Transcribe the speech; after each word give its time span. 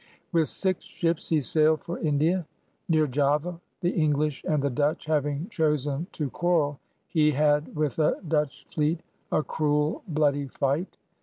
With 0.31 0.49
six 0.49 0.83
ships 0.83 1.29
he 1.29 1.41
sailed 1.41 1.81
for 1.83 1.99
India. 1.99 2.47
Near 2.89 3.05
Java, 3.05 3.61
the 3.81 3.91
English 3.91 4.43
and 4.49 4.59
the 4.63 4.71
Dutch 4.71 5.05
having 5.05 5.47
chosen 5.49 6.07
to 6.13 6.27
quarrel, 6.31 6.79
he 7.07 7.29
had 7.29 7.75
with 7.75 7.99
a 7.99 8.19
Dutch 8.27 8.65
fleet 8.67 9.01
"a 9.31 9.43
cruel, 9.43 10.01
bloody 10.07 10.47
fight. 10.47 10.97